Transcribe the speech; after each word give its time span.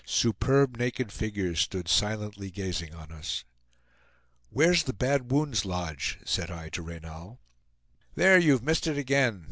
Superb 0.03 0.77
naked 0.77 1.11
figures 1.11 1.59
stood 1.59 1.87
silently 1.87 2.49
gazing 2.49 2.95
on 2.95 3.11
us. 3.11 3.45
"Where's 4.49 4.81
the 4.85 4.93
Bad 4.93 5.29
Wound's 5.29 5.63
lodge?" 5.63 6.17
said 6.25 6.49
I 6.49 6.69
to 6.69 6.81
Reynal. 6.81 7.39
"There, 8.15 8.39
you've 8.39 8.63
missed 8.63 8.87
it 8.87 8.97
again! 8.97 9.39